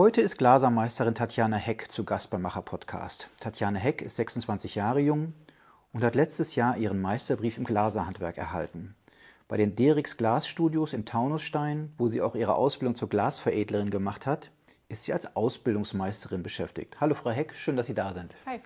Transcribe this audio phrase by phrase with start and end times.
[0.00, 3.28] Heute ist Glasermeisterin Tatjana Heck zu Gast beim Macher Podcast.
[3.38, 5.34] Tatjana Heck ist 26 Jahre jung
[5.92, 8.94] und hat letztes Jahr ihren Meisterbrief im Glaserhandwerk erhalten.
[9.46, 14.50] Bei den Derix Glasstudios in Taunusstein, wo sie auch ihre Ausbildung zur Glasveredlerin gemacht hat,
[14.88, 16.98] ist sie als Ausbildungsmeisterin beschäftigt.
[16.98, 18.34] Hallo Frau Heck, schön, dass Sie da sind.
[18.46, 18.60] Hi.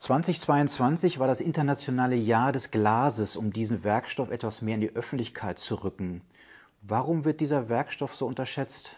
[0.00, 5.60] 2022 war das internationale Jahr des Glases, um diesen Werkstoff etwas mehr in die Öffentlichkeit
[5.60, 6.20] zu rücken.
[6.82, 8.96] Warum wird dieser Werkstoff so unterschätzt?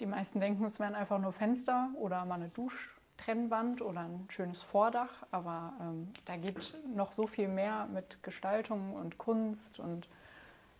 [0.00, 4.62] Die meisten denken, es wären einfach nur Fenster oder mal eine Duschtrennwand oder ein schönes
[4.62, 10.08] Vordach, aber ähm, da gibt noch so viel mehr mit Gestaltung und Kunst und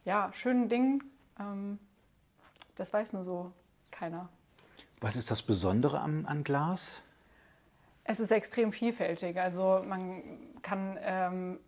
[0.06, 1.02] ja, schönen Dingen.
[1.38, 1.79] Ähm,
[2.77, 3.52] das weiß nur so
[3.91, 4.30] keiner.
[5.02, 7.02] Was ist das Besondere an, an Glas?
[8.05, 9.38] Es ist extrem vielfältig.
[9.38, 10.23] Also man
[10.62, 11.60] kann ähm,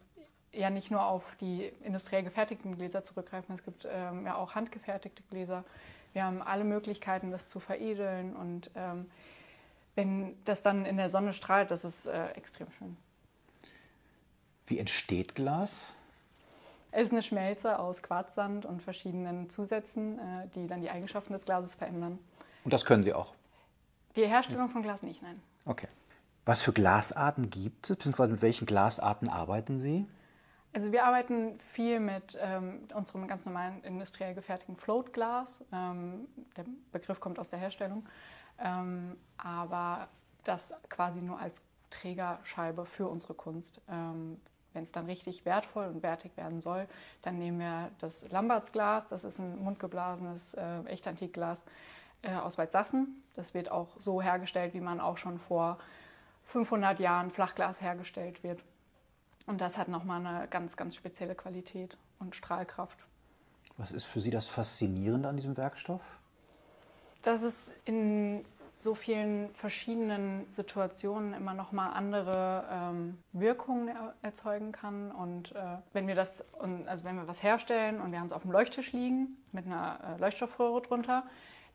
[0.53, 5.23] ja nicht nur auf die industriell gefertigten Gläser zurückgreifen, es gibt ähm, ja auch handgefertigte
[5.31, 5.65] Gläser.
[6.13, 9.11] Wir haben alle Möglichkeiten, das zu veredeln und ähm,
[9.95, 12.97] wenn das dann in der Sonne strahlt, das ist äh, extrem schön.
[14.67, 15.83] Wie entsteht Glas?
[16.91, 21.45] Es ist eine Schmelze aus Quarzsand und verschiedenen Zusätzen, äh, die dann die Eigenschaften des
[21.45, 22.19] Glases verändern.
[22.65, 23.35] Und das können Sie auch?
[24.17, 25.41] Die Herstellung von Glas nicht, nein.
[25.65, 25.89] Okay.
[26.45, 30.07] Was für Glasarten gibt es, beziehungsweise mit welchen Glasarten arbeiten Sie?
[30.75, 35.49] Also wir arbeiten viel mit ähm, unserem ganz normalen industriell gefertigten Floatglas.
[35.71, 38.09] Ähm, der Begriff kommt aus der Herstellung,
[38.59, 40.09] ähm, aber
[40.45, 43.83] das quasi nur als Trägerscheibe für unsere Kunst.
[43.89, 44.41] Ähm,
[44.73, 46.89] Wenn es dann richtig wertvoll und wertig werden soll,
[47.21, 49.07] dann nehmen wir das Lambertsglas.
[49.09, 51.63] Das ist ein mundgeblasenes äh, Echtantikglas
[52.23, 53.23] äh, aus Weißsassen.
[53.35, 55.79] Das wird auch so hergestellt, wie man auch schon vor
[56.45, 58.63] 500 Jahren Flachglas hergestellt wird.
[59.47, 62.99] Und das hat nochmal eine ganz, ganz spezielle Qualität und Strahlkraft.
[63.77, 66.03] Was ist für Sie das Faszinierende an diesem Werkstoff?
[67.23, 68.45] Dass es in
[68.83, 75.13] so vielen verschiedenen Situationen immer nochmal andere ähm, Wirkungen er erzeugen kann.
[75.13, 76.45] Und äh, wenn wir das,
[76.87, 80.17] also wenn wir was herstellen und wir haben es auf dem Leuchttisch liegen mit einer
[80.17, 81.23] äh, Leuchtstoffröhre drunter,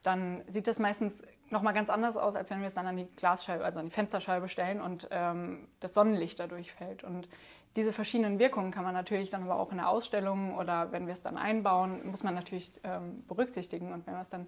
[0.03, 1.14] dann sieht das meistens
[1.50, 3.91] nochmal ganz anders aus, als wenn wir es dann an die Glasscheibe, also an die
[3.91, 7.06] Fensterscheibe stellen und ähm, das Sonnenlicht dadurch fällt.
[7.06, 7.30] Und
[7.78, 11.14] diese verschiedenen Wirkungen kann man natürlich dann aber auch in der Ausstellung oder wenn wir
[11.14, 13.94] es dann einbauen, muss man natürlich ähm, berücksichtigen.
[13.94, 14.48] Und wenn wir es dann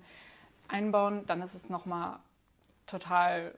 [0.68, 2.18] einbauen, dann ist es nochmal
[2.88, 3.54] total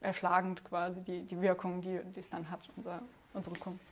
[0.00, 3.02] erschlagend quasi die, die Wirkung, die, die es dann hat, unser,
[3.34, 3.84] unsere Kunst.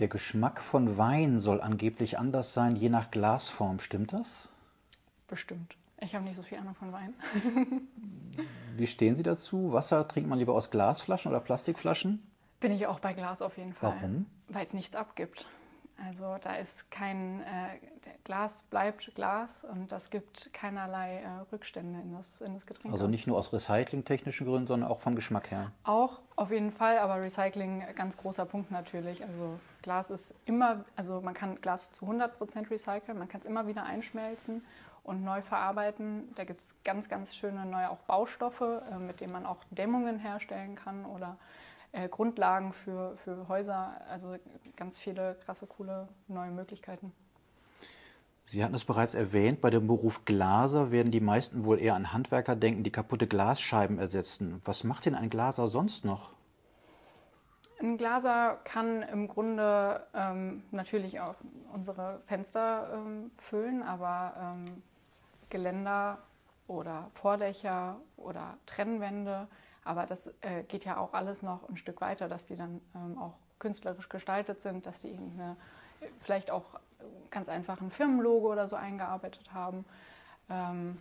[0.00, 3.80] Der Geschmack von Wein soll angeblich anders sein, je nach Glasform.
[3.80, 4.50] Stimmt das?
[5.28, 5.76] Bestimmt.
[5.98, 7.14] Ich habe nicht so viel Ahnung von Wein.
[8.76, 9.72] Wie stehen Sie dazu?
[9.72, 12.22] Wasser trinkt man lieber aus Glasflaschen oder Plastikflaschen?
[12.60, 13.94] Bin ich auch bei Glas auf jeden Fall.
[14.00, 14.26] Warum?
[14.48, 15.46] Weil es nichts abgibt.
[16.08, 17.78] Also da ist kein äh,
[18.24, 22.94] Glas bleibt Glas und das gibt keinerlei äh, Rückstände in das, in das Getränk.
[22.94, 25.72] Also nicht nur aus recyclingtechnischen Gründen, sondern auch vom Geschmack her.
[25.84, 29.22] Auch auf jeden Fall, aber Recycling ganz großer Punkt natürlich.
[29.22, 33.66] Also Glas ist immer, also man kann Glas zu 100% recyceln, man kann es immer
[33.66, 34.62] wieder einschmelzen
[35.04, 36.32] und neu verarbeiten.
[36.34, 40.18] Da gibt es ganz, ganz schöne neue auch Baustoffe, äh, mit denen man auch Dämmungen
[40.18, 41.36] herstellen kann oder
[41.92, 44.00] äh, Grundlagen für, für Häuser.
[44.08, 44.36] Also
[44.76, 47.12] ganz viele krasse, coole neue Möglichkeiten.
[48.44, 52.12] Sie hatten es bereits erwähnt, bei dem Beruf Glaser werden die meisten wohl eher an
[52.12, 54.60] Handwerker denken, die kaputte Glasscheiben ersetzen.
[54.64, 56.30] Was macht denn ein Glaser sonst noch?
[57.78, 61.36] Ein Glaser kann im Grunde ähm, natürlich auch
[61.72, 64.82] unsere Fenster ähm, füllen, aber ähm,
[65.48, 66.18] Geländer
[66.66, 69.46] oder Vordächer oder Trennwände
[69.84, 73.18] aber das äh, geht ja auch alles noch ein Stück weiter, dass die dann ähm,
[73.18, 75.56] auch künstlerisch gestaltet sind, dass die irgendeine,
[76.18, 76.64] vielleicht auch
[77.30, 79.84] ganz einfach ein Firmenlogo oder so eingearbeitet haben.
[80.48, 80.98] Ähm,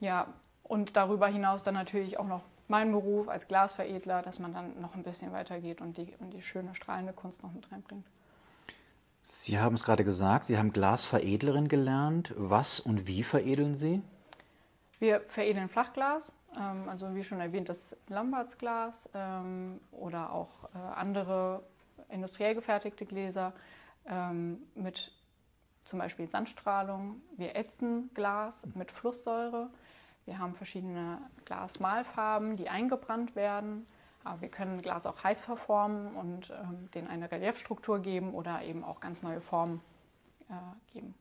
[0.00, 0.28] ja,
[0.62, 4.94] und darüber hinaus dann natürlich auch noch mein Beruf als Glasveredler, dass man dann noch
[4.94, 8.06] ein bisschen weitergeht und die, und die schöne strahlende Kunst noch mit reinbringt.
[9.22, 12.34] Sie haben es gerade gesagt, Sie haben Glasveredlerin gelernt.
[12.36, 14.02] Was und wie veredeln Sie?
[14.98, 21.62] Wir veredeln Flachglas, also wie schon erwähnt, das Lambertsglas ähm, oder auch äh, andere
[22.08, 23.52] industriell gefertigte Gläser
[24.06, 25.12] ähm, mit
[25.84, 27.22] zum Beispiel Sandstrahlung.
[27.36, 29.70] Wir ätzen Glas mit Flusssäure.
[30.26, 33.86] Wir haben verschiedene Glasmalfarben, die eingebrannt werden.
[34.24, 38.84] Aber wir können Glas auch heiß verformen und ähm, denen eine Reliefstruktur geben oder eben
[38.84, 39.80] auch ganz neue Formen
[40.50, 41.14] äh, geben.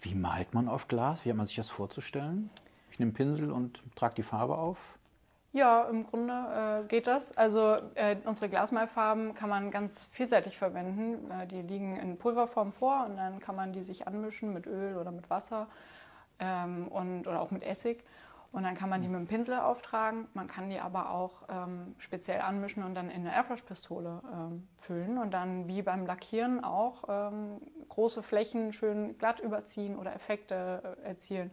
[0.00, 1.24] Wie malt man auf Glas?
[1.24, 2.50] Wie hat man sich das vorzustellen?
[3.00, 4.98] Nehme Pinsel und trage die Farbe auf.
[5.52, 7.36] Ja, im Grunde äh, geht das.
[7.36, 11.30] Also äh, unsere Glasmalfarben kann man ganz vielseitig verwenden.
[11.30, 14.98] Äh, die liegen in Pulverform vor und dann kann man die sich anmischen mit Öl
[14.98, 15.66] oder mit Wasser
[16.40, 18.04] ähm, und, oder auch mit Essig.
[18.52, 20.28] Und dann kann man die mit dem Pinsel auftragen.
[20.34, 25.16] Man kann die aber auch ähm, speziell anmischen und dann in eine Airbrush-Pistole ähm, füllen
[25.16, 31.08] und dann wie beim Lackieren auch ähm, große Flächen schön glatt überziehen oder Effekte äh,
[31.08, 31.50] erzielen.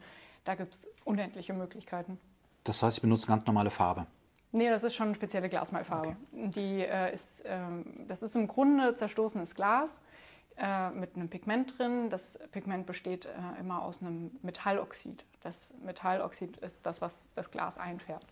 [0.48, 2.18] Da gibt es unendliche Möglichkeiten.
[2.64, 4.08] Das heißt, Sie benutzen ganz normale Farbe?
[4.54, 6.16] Nee, das ist schon eine spezielle Glasmalfarbe.
[6.32, 6.50] Okay.
[6.56, 10.00] Die, äh, ist, ähm, das ist im Grunde zerstoßenes Glas
[10.56, 12.10] äh, mit einem Pigment drin.
[12.10, 15.26] Das Pigment besteht äh, immer aus einem Metalloxid.
[15.42, 18.32] Das Metalloxid ist das, was das Glas einfärbt.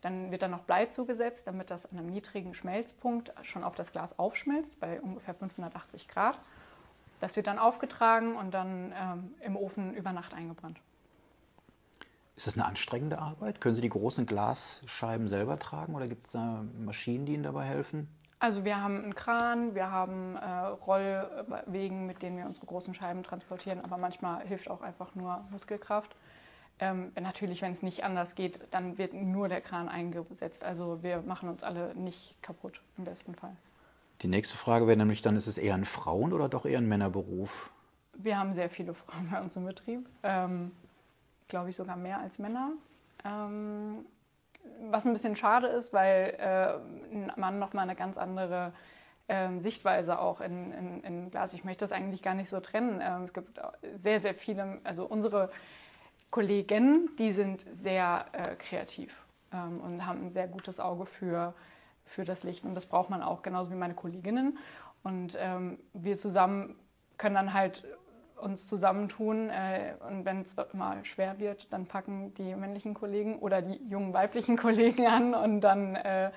[0.00, 3.92] Dann wird da noch Blei zugesetzt, damit das an einem niedrigen Schmelzpunkt schon auf das
[3.92, 6.36] Glas aufschmilzt, bei ungefähr 580 Grad.
[7.20, 10.80] Das wird dann aufgetragen und dann ähm, im Ofen über Nacht eingebrannt.
[12.36, 13.60] Ist das eine anstrengende Arbeit?
[13.60, 17.64] Können Sie die großen Glasscheiben selber tragen oder gibt es da Maschinen, die Ihnen dabei
[17.64, 18.08] helfen?
[18.40, 20.48] Also wir haben einen Kran, wir haben äh,
[20.84, 26.14] Rollwegen, mit denen wir unsere großen Scheiben transportieren, aber manchmal hilft auch einfach nur Muskelkraft.
[26.80, 30.64] Ähm, natürlich, wenn es nicht anders geht, dann wird nur der Kran eingesetzt.
[30.64, 33.56] Also wir machen uns alle nicht kaputt im besten Fall.
[34.22, 36.88] Die nächste Frage wäre nämlich dann, ist es eher ein Frauen- oder doch eher ein
[36.88, 37.70] Männerberuf?
[38.16, 40.08] Wir haben sehr viele Frauen bei uns im Betrieb.
[40.24, 40.72] Ähm,
[41.48, 42.72] glaube ich, sogar mehr als Männer.
[43.24, 44.04] Ähm,
[44.90, 48.72] was ein bisschen schade ist, weil äh, ein Mann nochmal eine ganz andere
[49.28, 51.54] ähm, Sichtweise auch in, in, in, Glas.
[51.54, 53.00] Ich möchte das eigentlich gar nicht so trennen.
[53.02, 53.60] Ähm, es gibt
[53.96, 55.50] sehr, sehr viele, also unsere
[56.30, 59.14] Kollegen, die sind sehr äh, kreativ
[59.52, 61.54] ähm, und haben ein sehr gutes Auge für,
[62.04, 62.64] für das Licht.
[62.64, 64.58] Und das braucht man auch, genauso wie meine Kolleginnen.
[65.02, 66.76] Und ähm, wir zusammen
[67.18, 67.84] können dann halt
[68.36, 73.62] uns zusammentun äh, und wenn es mal schwer wird, dann packen die männlichen Kollegen oder
[73.62, 76.30] die jungen weiblichen Kollegen an und dann, äh,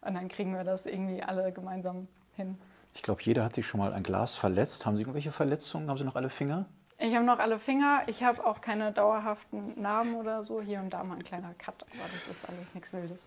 [0.00, 2.56] und dann kriegen wir das irgendwie alle gemeinsam hin.
[2.94, 4.84] Ich glaube, jeder hat sich schon mal ein Glas verletzt.
[4.84, 5.88] Haben Sie irgendwelche Verletzungen?
[5.88, 6.66] Haben Sie noch alle Finger?
[6.98, 8.02] Ich habe noch alle Finger.
[8.08, 10.60] Ich habe auch keine dauerhaften Narben oder so.
[10.60, 13.18] Hier und da mal ein kleiner Cut, aber das ist alles nichts Wildes.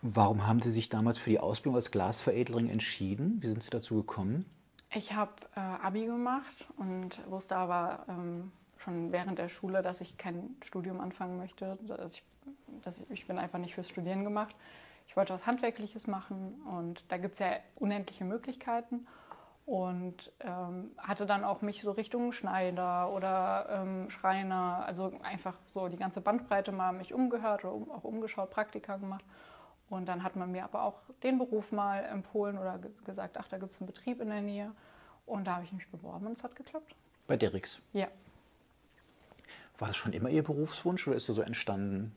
[0.00, 3.38] Warum haben Sie sich damals für die Ausbildung als Glasveredlerin entschieden?
[3.42, 4.46] Wie sind Sie dazu gekommen?
[4.94, 10.16] Ich habe äh, Abi gemacht und wusste aber ähm, schon während der Schule, dass ich
[10.16, 11.78] kein Studium anfangen möchte.
[11.82, 12.22] Dass ich,
[12.82, 14.54] dass ich, ich bin einfach nicht fürs Studieren gemacht.
[15.06, 19.06] Ich wollte was Handwerkliches machen und da gibt es ja unendliche Möglichkeiten.
[19.66, 25.88] Und ähm, hatte dann auch mich so Richtung Schneider oder ähm, Schreiner, also einfach so
[25.88, 29.24] die ganze Bandbreite mal mich umgehört oder um, auch umgeschaut, Praktika gemacht.
[29.90, 33.58] Und dann hat man mir aber auch den Beruf mal empfohlen oder gesagt, ach, da
[33.58, 34.72] gibt es einen Betrieb in der Nähe.
[35.24, 36.94] Und da habe ich mich beworben und es hat geklappt.
[37.26, 37.80] Bei Derricks?
[37.92, 38.08] Ja.
[39.78, 42.14] War das schon immer Ihr Berufswunsch oder ist er so entstanden?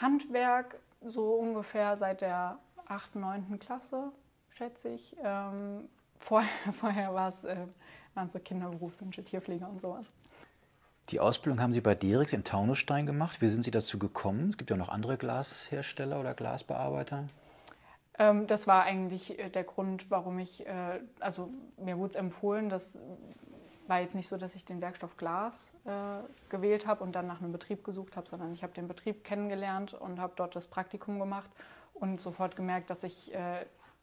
[0.00, 3.58] Handwerk so ungefähr seit der 8., 9.
[3.58, 4.10] Klasse,
[4.50, 5.16] schätze ich.
[5.22, 7.66] Ähm, vorher vorher war es, äh,
[8.14, 10.06] waren es so Kinderberufswünsche, Tierpfleger und sowas.
[11.10, 13.40] Die Ausbildung haben Sie bei Derix in Taunusstein gemacht.
[13.40, 14.50] Wie sind Sie dazu gekommen?
[14.50, 17.28] Es gibt ja noch andere Glashersteller oder Glasbearbeiter.
[18.18, 22.68] Ähm, das war eigentlich äh, der Grund, warum ich, äh, also mir wurde es empfohlen,
[22.68, 22.96] das
[23.88, 25.90] war jetzt nicht so, dass ich den Werkstoff Glas äh,
[26.48, 29.94] gewählt habe und dann nach einem Betrieb gesucht habe, sondern ich habe den Betrieb kennengelernt
[29.94, 31.50] und habe dort das Praktikum gemacht
[31.94, 33.32] und sofort gemerkt, dass ich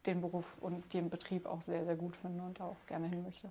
[0.05, 3.49] den Beruf und den Betrieb auch sehr, sehr gut finde und auch gerne hin möchte.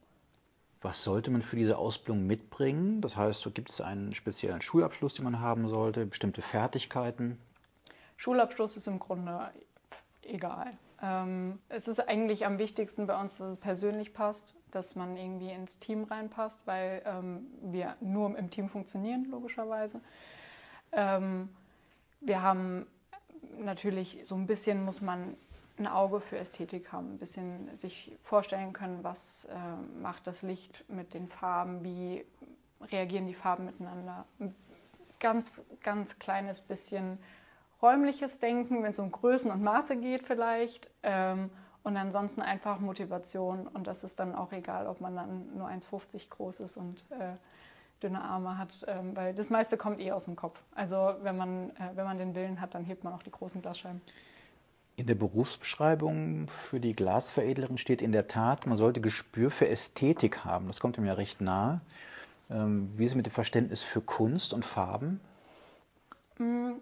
[0.82, 3.00] Was sollte man für diese Ausbildung mitbringen?
[3.00, 7.39] Das heißt, so gibt es einen speziellen Schulabschluss, den man haben sollte, bestimmte Fertigkeiten?
[8.17, 9.50] Schulabschluss ist im Grunde
[10.22, 10.77] egal.
[11.03, 15.50] Ähm, es ist eigentlich am wichtigsten bei uns, dass es persönlich passt, dass man irgendwie
[15.50, 20.00] ins Team reinpasst, weil ähm, wir nur im Team funktionieren, logischerweise.
[20.93, 21.48] Ähm,
[22.20, 22.86] wir haben
[23.58, 25.36] natürlich so ein bisschen, muss man
[25.78, 30.84] ein Auge für Ästhetik haben, ein bisschen sich vorstellen können, was äh, macht das Licht
[30.88, 32.24] mit den Farben, wie
[32.90, 34.24] reagieren die Farben miteinander.
[34.38, 34.54] Ein
[35.20, 35.46] ganz,
[35.82, 37.18] ganz kleines bisschen
[37.82, 40.90] räumliches Denken, wenn es um Größen und Maße geht vielleicht.
[41.02, 41.50] Ähm,
[41.82, 43.68] und ansonsten einfach Motivation.
[43.68, 47.36] Und das ist dann auch egal, ob man dann nur 1,50 groß ist und äh,
[48.02, 50.60] dünne Arme hat, ähm, weil das meiste kommt eh aus dem Kopf.
[50.74, 53.62] Also wenn man, äh, wenn man den Willen hat, dann hebt man auch die großen
[53.62, 54.02] Glasscheiben.
[54.96, 60.46] In der Berufsbeschreibung für die Glasveredlerin steht in der Tat, man sollte Gespür für Ästhetik
[60.46, 60.69] haben.
[60.69, 61.82] Das kommt ihm ja recht nahe.
[62.48, 65.20] Ähm, wie ist es mit dem Verständnis für Kunst und Farben?
[66.38, 66.72] Mm,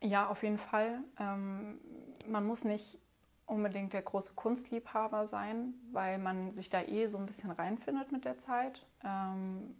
[0.00, 0.98] ja, auf jeden Fall.
[1.20, 1.78] Ähm,
[2.26, 2.98] man muss nicht
[3.46, 8.24] unbedingt der große Kunstliebhaber sein, weil man sich da eh so ein bisschen reinfindet mit
[8.24, 8.84] der Zeit.
[9.04, 9.76] Ähm,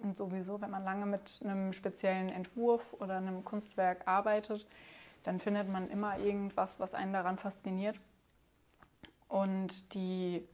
[0.00, 4.64] und sowieso, wenn man lange mit einem speziellen Entwurf oder einem Kunstwerk arbeitet,
[5.24, 7.98] dann findet man immer irgendwas, was einen daran fasziniert.
[9.26, 10.46] Und die,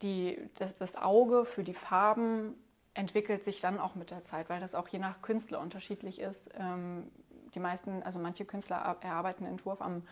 [0.00, 2.54] die, das, das Auge für die Farben
[2.94, 6.50] entwickelt sich dann auch mit der Zeit, weil das auch je nach Künstler unterschiedlich ist.
[6.58, 7.10] Ähm,
[7.54, 10.02] die meisten, also manche Künstler erarbeiten einen Entwurf am,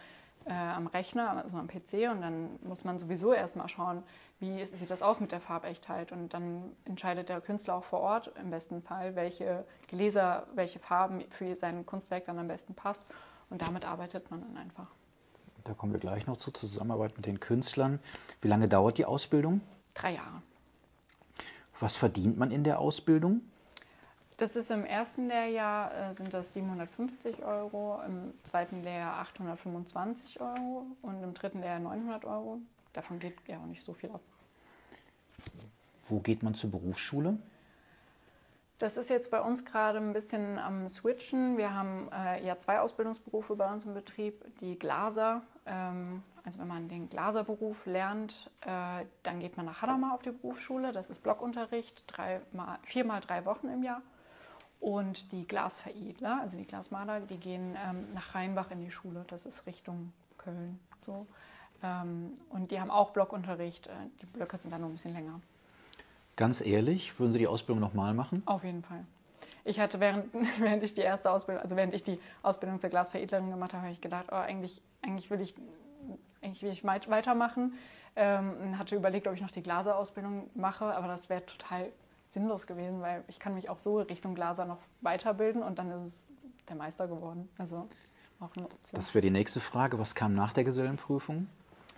[0.45, 4.03] äh, am Rechner, also am PC und dann muss man sowieso erstmal schauen,
[4.39, 8.33] wie sieht das aus mit der Farbechtheit und dann entscheidet der Künstler auch vor Ort
[8.41, 13.05] im besten Fall, welche Gläser, welche Farben für sein Kunstwerk dann am besten passt
[13.51, 14.87] und damit arbeitet man dann einfach.
[15.65, 18.01] Da kommen wir gleich noch zur Zusammenarbeit mit den Künstlern.
[18.41, 19.61] Wie lange dauert die Ausbildung?
[19.95, 20.43] Drei Jahre.
[21.81, 23.43] Was verdient man in der Ausbildung?
[24.39, 30.87] Das ist im ersten Lehrjahr äh, sind das 750 Euro, im zweiten Lehrjahr 825 Euro
[31.03, 32.59] und im dritten Lehrjahr 900 Euro.
[32.95, 34.23] Davon geht ja auch nicht so viel ab.
[36.09, 37.37] Wo geht man zur Berufsschule?
[38.81, 41.59] Das ist jetzt bei uns gerade ein bisschen am Switchen.
[41.59, 44.43] Wir haben äh, ja zwei Ausbildungsberufe bei uns im Betrieb.
[44.61, 50.15] Die Glaser, ähm, also wenn man den Glaserberuf lernt, äh, dann geht man nach Hadamar
[50.15, 50.93] auf die Berufsschule.
[50.93, 54.01] Das ist Blockunterricht, drei mal, viermal drei Wochen im Jahr.
[54.81, 59.27] Und die Glasveredler, also die Glasmaler, die gehen ähm, nach Rheinbach in die Schule.
[59.29, 60.81] Das ist Richtung Köln.
[61.05, 61.27] So.
[61.83, 63.89] Ähm, und die haben auch Blockunterricht.
[63.89, 65.39] Äh, die Blöcke sind dann nur ein bisschen länger.
[66.41, 68.43] Ganz ehrlich, würden Sie die Ausbildung nochmal machen?
[68.47, 69.05] Auf jeden Fall.
[69.67, 73.51] Ich hatte während, während ich die erste Ausbildung, also während ich die Ausbildung zur Glasveredlerin
[73.51, 75.55] gemacht habe, habe ich gedacht, oh, eigentlich, eigentlich will ich,
[76.41, 77.75] eigentlich will ich weitermachen.
[78.17, 81.93] Ähm, hatte überlegt, ob ich noch die Glaserausbildung mache, aber das wäre total
[82.31, 86.07] sinnlos gewesen, weil ich kann mich auch so Richtung Glaser noch weiterbilden und dann ist
[86.07, 86.27] es
[86.71, 87.51] der Meister geworden.
[87.59, 87.87] Also
[88.41, 88.99] auch eine Option.
[88.99, 89.99] Das wäre die nächste Frage.
[89.99, 91.49] Was kam nach der Gesellenprüfung?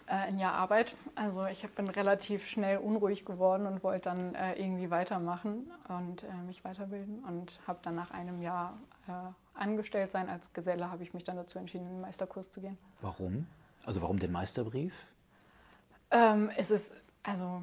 [0.06, 0.94] Äh, ein Jahr Arbeit.
[1.14, 6.35] Also ich bin relativ schnell unruhig geworden und wollte dann äh, irgendwie weitermachen und äh,
[6.47, 8.78] mich weiterbilden und habe dann nach einem Jahr
[9.09, 9.12] äh,
[9.54, 12.78] angestellt sein als Geselle, habe ich mich dann dazu entschieden, in den Meisterkurs zu gehen.
[13.00, 13.47] Warum?
[13.85, 14.94] Also warum den Meisterbrief?
[16.11, 17.62] Ähm, es ist, also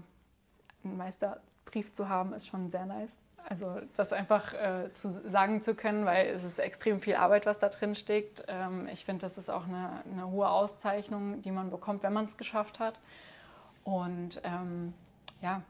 [0.84, 3.17] einen Meisterbrief zu haben, ist schon sehr nice.
[3.50, 7.58] Also das einfach äh, zu sagen zu können, weil es ist extrem viel Arbeit, was
[7.58, 8.44] da drin steckt.
[8.48, 12.25] Ähm, ich finde, das ist auch eine, eine, hohe Auszeichnung, die man bekommt, wenn man
[12.25, 13.00] es geschafft hat.
[13.84, 14.94] Und ähm,
[15.41, 15.63] ja,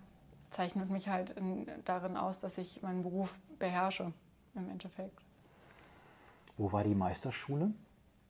[0.52, 4.12] zeichnet mich halt in, darin aus, dass ich meinen Beruf beherrsche
[4.56, 5.18] im Endeffekt.
[6.58, 7.72] Wo war die Meisterschule?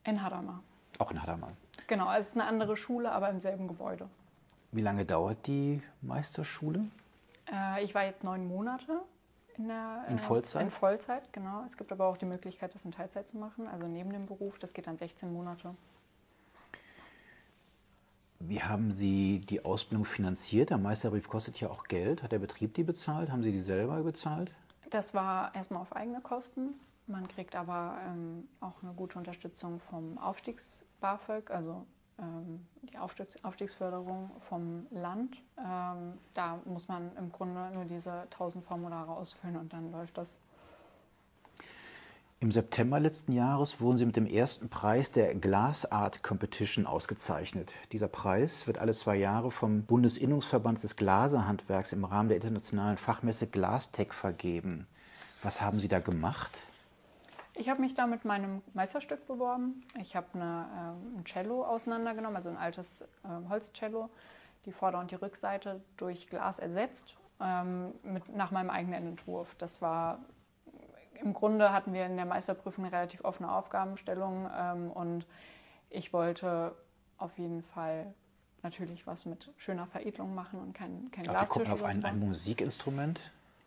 [0.04, 0.62] In Hadamar.
[1.00, 1.54] Auch in Hadamar.
[1.88, 4.10] Genau, es ist eine andere Schule, aber im selben Gebäude.
[4.72, 6.86] Wie lange dauert die Meisterschule?
[7.52, 9.02] Äh, ich war jetzt neun Monate
[9.60, 10.64] in, der, in Vollzeit?
[10.64, 11.64] In Vollzeit, genau.
[11.66, 14.58] Es gibt aber auch die Möglichkeit, das in Teilzeit zu machen, also neben dem Beruf.
[14.58, 15.76] Das geht dann 16 Monate.
[18.40, 20.70] Wie haben Sie die Ausbildung finanziert?
[20.70, 22.24] Der Meisterbrief kostet ja auch Geld.
[22.24, 23.30] Hat der Betrieb die bezahlt?
[23.32, 24.52] Haben Sie die selber bezahlt?
[24.90, 26.80] Das war erstmal auf eigene Kosten.
[27.06, 31.99] Man kriegt aber ähm, auch eine gute Unterstützung vom Aufstiegs-BAföG, also ähm,
[32.84, 35.38] die Aufstiegs Aufstiegsförderung vom Land.
[35.58, 40.28] Ähm, da muss man im Grunde nur diese 1000 Formulare ausfüllen und dann läuft das.
[42.42, 47.74] Im September letzten Jahres wurden Sie mit dem ersten Preis der Glass Art Competition ausgezeichnet.
[47.92, 53.48] Dieser Preis wird alle zwei Jahre vom Bundesinnungsverband des Glaserhandwerks im Rahmen der internationalen Fachmesse
[53.48, 54.88] Glastech vergeben.
[55.44, 56.64] Was haben Sie da gemacht?
[57.60, 59.84] Ich habe mich da mit meinem Meisterstück beworben.
[60.00, 63.06] Ich habe eine, äh, ein Cello auseinandergenommen, also ein altes äh,
[63.50, 64.10] Holzcello,
[64.66, 69.54] die Vorder- und die Rückseite durch Glas ersetzt, ähm, mit, nach meinem eigenen Entwurf.
[69.58, 70.20] Das war,
[71.22, 75.26] im Grunde hatten wir in der Meisterprüfung eine relativ offene Aufgabenstellung ähm, und
[75.90, 76.74] ich wollte
[77.18, 78.14] auf jeden Fall
[78.64, 81.42] natürlich was mit schöner Veredelung machen und kein, kein Glas.
[81.42, 83.20] Wir gucken auf ein, ein Musikinstrument.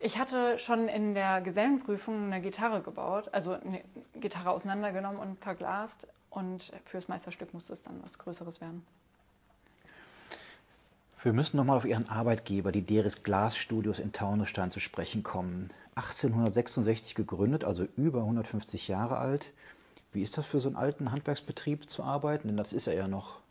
[0.04, 3.82] Ich hatte schon in der Gesellenprüfung eine Gitarre gebaut, also eine
[4.16, 6.08] Gitarre auseinandergenommen und verglast.
[6.28, 8.84] Und fürs Meisterstück musste es dann was Größeres werden.
[11.22, 15.70] Wir müssen nochmal auf Ihren Arbeitgeber, die Deris Glasstudios in Taunusstein, zu sprechen kommen.
[15.94, 19.52] 1866 gegründet, also über 150 Jahre alt.
[20.12, 22.48] Wie ist das für so einen alten Handwerksbetrieb zu arbeiten?
[22.48, 23.41] Denn das ist er ja noch.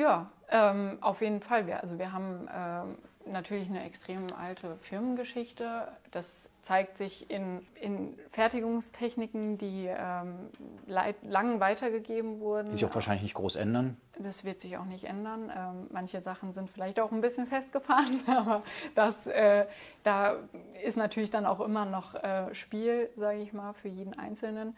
[0.00, 1.66] Ja, ähm, auf jeden Fall.
[1.66, 2.96] Wir, also wir haben ähm,
[3.30, 5.88] natürlich eine extrem alte Firmengeschichte.
[6.10, 10.48] Das zeigt sich in, in Fertigungstechniken, die ähm,
[10.86, 12.68] lang weitergegeben wurden.
[12.68, 13.98] Die sich auch wahrscheinlich nicht groß ändern.
[14.18, 15.52] Das wird sich auch nicht ändern.
[15.54, 18.62] Ähm, manche Sachen sind vielleicht auch ein bisschen festgefahren, aber
[18.94, 19.66] das, äh,
[20.02, 20.36] da
[20.82, 24.74] ist natürlich dann auch immer noch äh, Spiel, sage ich mal, für jeden Einzelnen.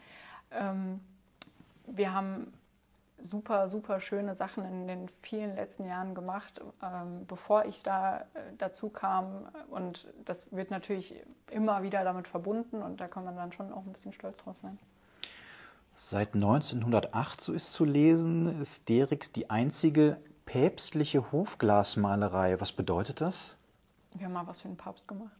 [0.50, 0.99] Ähm,
[1.87, 2.52] wir haben
[3.23, 8.25] super, super schöne Sachen in den vielen letzten Jahren gemacht, ähm, bevor ich da äh,
[8.59, 9.47] dazu kam.
[9.71, 11.14] Und das wird natürlich
[11.50, 14.57] immer wieder damit verbunden und da kann man dann schon auch ein bisschen stolz drauf
[14.61, 14.79] sein.
[15.95, 22.61] Seit 1908, so ist zu lesen, ist Derix die einzige päpstliche Hofglasmalerei.
[22.61, 23.57] Was bedeutet das?
[24.14, 25.31] Wir haben mal was für den Papst gemacht.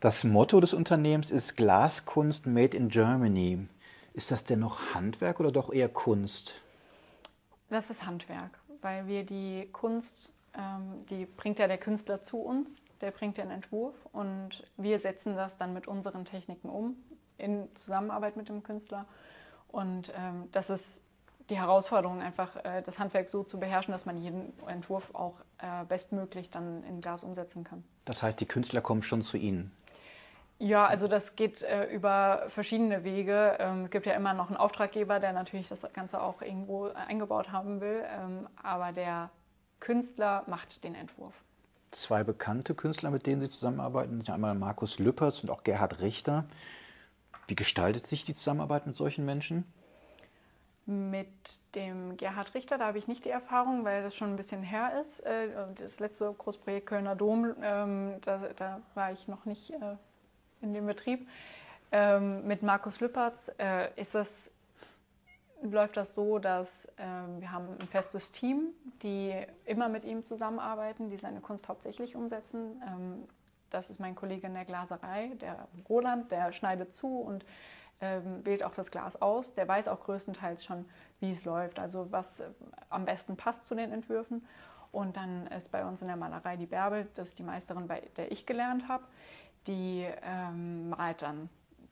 [0.00, 3.66] Das Motto des Unternehmens ist Glaskunst Made in Germany.
[4.18, 6.54] Ist das denn noch Handwerk oder doch eher Kunst?
[7.70, 12.82] Das ist Handwerk, weil wir die Kunst, ähm, die bringt ja der Künstler zu uns,
[13.00, 16.96] der bringt den Entwurf und wir setzen das dann mit unseren Techniken um,
[17.36, 19.06] in Zusammenarbeit mit dem Künstler.
[19.68, 21.00] Und ähm, das ist
[21.48, 25.84] die Herausforderung, einfach äh, das Handwerk so zu beherrschen, dass man jeden Entwurf auch äh,
[25.84, 27.84] bestmöglich dann in Glas umsetzen kann.
[28.04, 29.70] Das heißt, die Künstler kommen schon zu Ihnen?
[30.60, 33.56] Ja, also das geht äh, über verschiedene Wege.
[33.60, 37.52] Ähm, es gibt ja immer noch einen Auftraggeber, der natürlich das Ganze auch irgendwo eingebaut
[37.52, 39.30] haben will, ähm, aber der
[39.78, 41.34] Künstler macht den Entwurf.
[41.92, 46.44] Zwei bekannte Künstler, mit denen Sie zusammenarbeiten, sind einmal Markus Lüppers und auch Gerhard Richter.
[47.46, 49.64] Wie gestaltet sich die Zusammenarbeit mit solchen Menschen?
[50.86, 51.28] Mit
[51.76, 55.00] dem Gerhard Richter, da habe ich nicht die Erfahrung, weil das schon ein bisschen her
[55.00, 55.20] ist.
[55.20, 59.96] Äh, das letzte Großprojekt Kölner Dom, ähm, da, da war ich noch nicht äh,
[60.62, 61.28] in dem Betrieb.
[61.90, 64.28] Ähm, mit Markus Lüppertz äh, ist das,
[65.62, 68.68] läuft das so, dass ähm, wir haben ein festes Team,
[69.02, 69.34] die
[69.64, 72.82] immer mit ihm zusammenarbeiten, die seine Kunst hauptsächlich umsetzen.
[72.86, 73.28] Ähm,
[73.70, 77.44] das ist mein Kollege in der Glaserei, der Roland, der schneidet zu und
[78.00, 79.54] ähm, wählt auch das Glas aus.
[79.54, 80.84] Der weiß auch größtenteils schon,
[81.20, 82.48] wie es läuft, also was äh,
[82.90, 84.46] am besten passt zu den Entwürfen.
[84.92, 88.02] Und dann ist bei uns in der Malerei die Bärbel, das ist die Meisterin, bei
[88.16, 89.04] der ich gelernt habe
[89.68, 91.48] die ähm, malt dann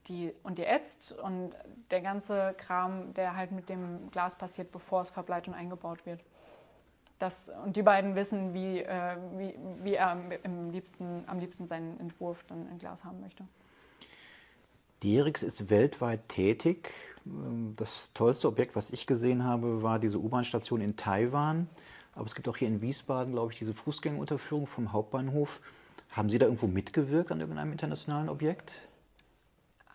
[0.08, 1.52] die, und die ätzt und
[1.90, 6.20] der ganze Kram, der halt mit dem Glas passiert, bevor es verbleibt und eingebaut wird.
[7.18, 11.98] Das, und die beiden wissen, wie, äh, wie, wie er im liebsten, am liebsten seinen
[11.98, 13.44] Entwurf dann in Glas haben möchte.
[15.02, 16.92] Dierix ist weltweit tätig.
[17.76, 21.68] Das tollste Objekt, was ich gesehen habe, war diese U-Bahn-Station in Taiwan.
[22.14, 25.60] Aber es gibt auch hier in Wiesbaden, glaube ich, diese Fußgängerunterführung vom Hauptbahnhof.
[26.16, 28.72] Haben Sie da irgendwo mitgewirkt an irgendeinem internationalen Objekt?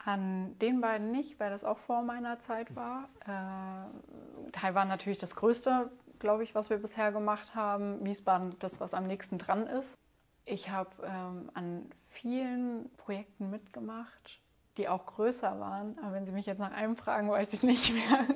[0.06, 3.10] An den beiden nicht, weil das auch vor meiner Zeit war.
[3.26, 8.06] Äh, Taiwan natürlich das Größte, glaube ich, was wir bisher gemacht haben.
[8.06, 9.98] Wiesbaden das, was am nächsten dran ist.
[10.46, 14.40] Ich habe ähm, an vielen Projekten mitgemacht,
[14.78, 15.98] die auch größer waren.
[16.04, 18.28] Aber wenn Sie mich jetzt nach einem fragen, weiß ich nicht mehr.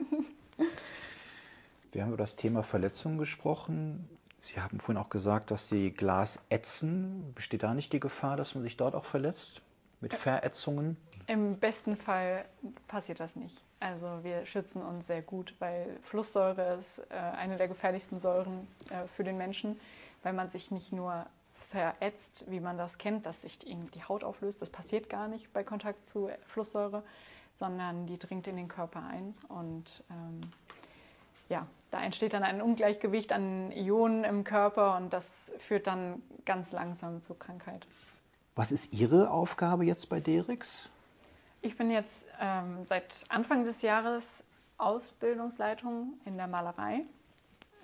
[1.91, 4.09] Wir haben über das Thema Verletzungen gesprochen.
[4.45, 7.33] Sie haben vorhin auch gesagt, dass Sie Glas ätzen.
[7.33, 9.61] Besteht da nicht die Gefahr, dass man sich dort auch verletzt?
[10.01, 10.97] Mit Verätzungen?
[11.25, 12.45] Im besten Fall
[12.87, 13.59] passiert das nicht.
[13.79, 19.07] Also wir schützen uns sehr gut, weil Flusssäure ist äh, eine der gefährlichsten Säuren äh,
[19.15, 19.79] für den Menschen,
[20.21, 21.25] weil man sich nicht nur
[21.71, 24.61] verätzt, wie man das kennt, dass sich die, die Haut auflöst.
[24.61, 27.03] Das passiert gar nicht bei Kontakt zu Flusssäure,
[27.57, 30.41] sondern die dringt in den Körper ein und ähm,
[31.49, 35.25] ja, da entsteht dann ein Ungleichgewicht an Ionen im Körper und das
[35.59, 37.87] führt dann ganz langsam zur Krankheit.
[38.53, 40.89] Was ist Ihre Aufgabe jetzt bei Derix?
[41.61, 44.43] Ich bin jetzt ähm, seit Anfang des Jahres
[44.77, 47.05] Ausbildungsleitung in der Malerei.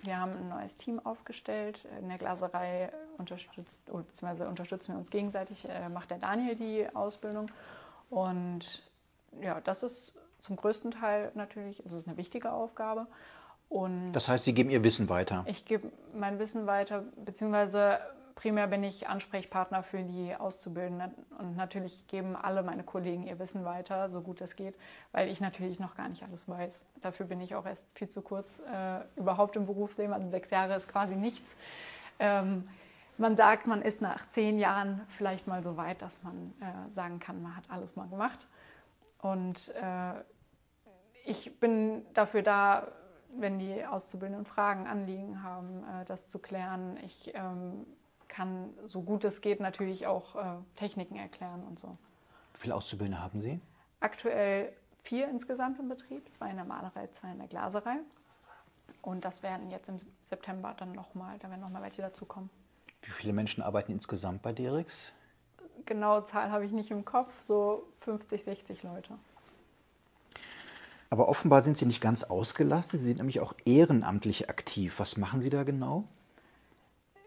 [0.02, 1.82] Wir haben ein neues Team aufgestellt.
[1.98, 7.50] In der Glaserei unterstützt, beziehungsweise unterstützen wir uns gegenseitig, äh, macht der Daniel die Ausbildung.
[8.10, 8.82] Und
[9.40, 13.06] ja, das ist zum größten Teil natürlich, also es ist eine wichtige Aufgabe.
[13.72, 15.44] Und das heißt, Sie geben Ihr Wissen weiter?
[15.46, 18.00] Ich gebe mein Wissen weiter, beziehungsweise
[18.34, 21.12] primär bin ich Ansprechpartner für die Auszubildenden.
[21.38, 24.74] Und natürlich geben alle meine Kollegen ihr Wissen weiter, so gut es geht,
[25.12, 26.72] weil ich natürlich noch gar nicht alles weiß.
[27.00, 30.12] Dafür bin ich auch erst viel zu kurz äh, überhaupt im Berufsleben.
[30.12, 31.48] Also sechs Jahre ist quasi nichts.
[32.18, 32.68] Ähm,
[33.16, 37.20] man sagt, man ist nach zehn Jahren vielleicht mal so weit, dass man äh, sagen
[37.20, 38.46] kann, man hat alles mal gemacht.
[39.22, 40.14] Und äh,
[41.24, 42.88] ich bin dafür da,
[43.38, 46.98] wenn die Auszubildenden Fragen, Anliegen haben, äh, das zu klären.
[47.04, 47.86] Ich ähm,
[48.28, 51.96] kann, so gut es geht, natürlich auch äh, Techniken erklären und so.
[52.54, 53.60] Wie viele Auszubildende haben Sie?
[54.00, 57.98] Aktuell vier insgesamt im Betrieb, zwei in der Malerei, zwei in der Glaserei.
[59.00, 62.50] Und das werden jetzt im September dann nochmal, da werden nochmal welche dazukommen.
[63.02, 65.12] Wie viele Menschen arbeiten insgesamt bei Derix?
[65.86, 69.18] Genaue Zahl habe ich nicht im Kopf, so 50, 60 Leute.
[71.12, 73.00] Aber offenbar sind Sie nicht ganz ausgelastet.
[73.00, 74.98] Sie sind nämlich auch ehrenamtlich aktiv.
[74.98, 76.04] Was machen Sie da genau?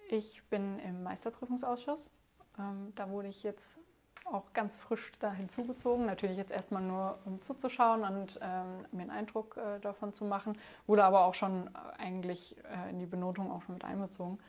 [0.10, 2.10] Ich bin im Meisterprüfungsausschuss.
[2.58, 3.78] Ähm, da wurde ich jetzt
[4.24, 6.08] auch ganz frisch da hinzugezogen.
[6.08, 10.58] Natürlich jetzt erstmal nur, um zuzuschauen und ähm, mir einen Eindruck äh, davon zu machen.
[10.88, 11.70] Wurde aber auch schon
[12.00, 14.40] eigentlich äh, in die Benotung auch mit einbezogen.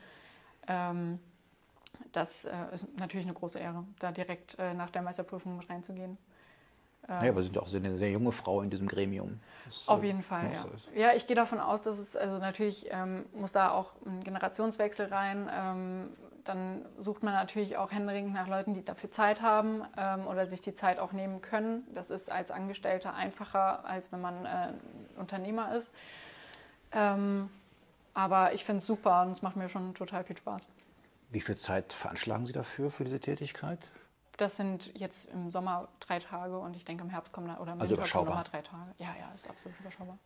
[0.67, 1.19] Ähm,
[2.11, 6.17] das äh, ist natürlich eine große Ehre, da direkt nach der Meisterprüfung mit reinzugehen.
[7.07, 9.39] Ja, aber Sie sind auch eine sehr junge Frau in diesem Gremium.
[9.65, 10.63] Das auf jeden Fall, ja.
[10.63, 14.23] So ja, ich gehe davon aus, dass es, also natürlich ähm, muss da auch ein
[14.23, 15.49] Generationswechsel rein.
[15.53, 16.09] Ähm,
[16.43, 20.61] dann sucht man natürlich auch händeringend nach Leuten, die dafür Zeit haben ähm, oder sich
[20.61, 21.83] die Zeit auch nehmen können.
[21.93, 24.69] Das ist als Angestellter einfacher, als wenn man äh,
[25.17, 25.89] Unternehmer ist.
[26.91, 27.49] Ähm,
[28.13, 30.67] aber ich finde es super und es macht mir schon total viel Spaß.
[31.29, 33.79] Wie viel Zeit veranschlagen Sie dafür für diese Tätigkeit?
[34.37, 37.73] Das sind jetzt im Sommer drei Tage und ich denke im Herbst kommen da, oder
[37.73, 38.91] im also Winter kommen nochmal drei Tage.
[38.99, 40.17] Ja, ja, ist absolut überschaubar.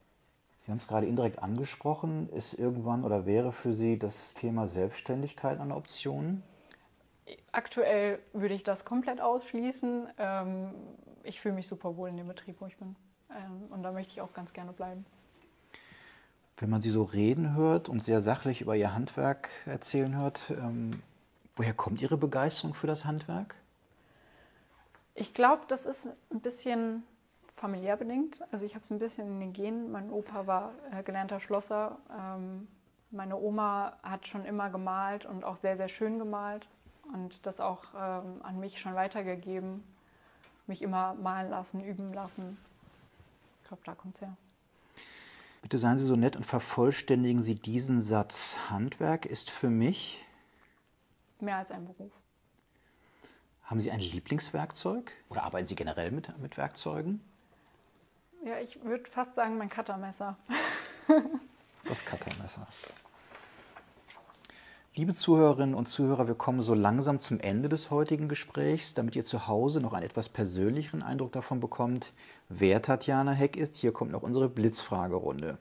[0.66, 2.30] Sie haben es gerade indirekt angesprochen.
[2.30, 6.44] Ist irgendwann oder wäre für Sie das Thema Selbstständigkeit eine Option?
[7.52, 10.08] Aktuell würde ich das komplett ausschließen.
[10.18, 10.74] Ähm,
[11.24, 12.96] ich fühle mich super wohl in dem Betrieb, wo ich bin.
[13.30, 15.06] Ähm, und da möchte ich auch ganz gerne bleiben.
[16.58, 21.02] Wenn man Sie so reden hört und sehr sachlich über Ihr Handwerk erzählen hört, ähm,
[21.56, 23.56] woher kommt Ihre Begeisterung für das Handwerk?
[25.14, 27.04] Ich glaube, das ist ein bisschen
[27.56, 28.42] familiär bedingt.
[28.52, 29.92] Also ich habe es ein bisschen in den Genen.
[29.92, 31.98] Mein Opa war äh, gelernter Schlosser.
[32.18, 32.68] Ähm,
[33.12, 36.68] meine Oma hat schon immer gemalt und auch sehr, sehr schön gemalt
[37.14, 39.84] und das auch ähm, an mich schon weitergegeben.
[40.66, 42.58] Mich immer malen lassen, üben lassen.
[43.62, 44.38] Ich glaube, da kommt es her.
[45.62, 48.58] Bitte seien Sie so nett und vervollständigen Sie diesen Satz.
[48.70, 50.26] Handwerk ist für mich
[51.40, 52.12] mehr als ein Beruf.
[53.72, 57.22] Haben Sie ein Lieblingswerkzeug oder arbeiten Sie generell mit, mit Werkzeugen?
[58.44, 60.36] Ja, ich würde fast sagen mein Cuttermesser.
[61.86, 62.68] das Cuttermesser.
[64.94, 69.24] Liebe Zuhörerinnen und Zuhörer, wir kommen so langsam zum Ende des heutigen Gesprächs, damit ihr
[69.24, 72.12] zu Hause noch einen etwas persönlicheren Eindruck davon bekommt,
[72.50, 73.78] wer Tatjana Heck ist.
[73.78, 75.58] Hier kommt noch unsere Blitzfragerunde.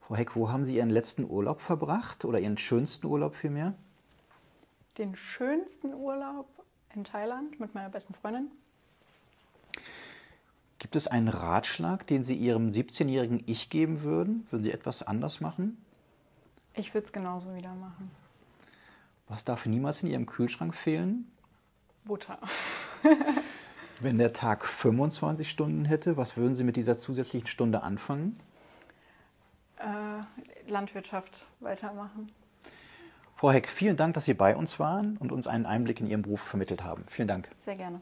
[0.00, 3.74] Frau Heck, wo haben Sie Ihren letzten Urlaub verbracht oder Ihren schönsten Urlaub vielmehr?
[4.96, 6.59] Den schönsten Urlaub
[6.94, 8.50] in Thailand mit meiner besten Freundin.
[10.78, 14.46] Gibt es einen Ratschlag, den Sie Ihrem 17-jährigen Ich geben würden?
[14.50, 15.76] Würden Sie etwas anders machen?
[16.74, 18.10] Ich würde es genauso wieder machen.
[19.28, 21.30] Was darf niemals in Ihrem Kühlschrank fehlen?
[22.04, 22.38] Butter.
[24.00, 28.40] Wenn der Tag 25 Stunden hätte, was würden Sie mit dieser zusätzlichen Stunde anfangen?
[29.76, 32.32] Äh, Landwirtschaft weitermachen.
[33.40, 36.20] Frau Heck, vielen Dank, dass Sie bei uns waren und uns einen Einblick in Ihren
[36.20, 37.06] Beruf vermittelt haben.
[37.08, 37.48] Vielen Dank.
[37.64, 37.98] Sehr gerne.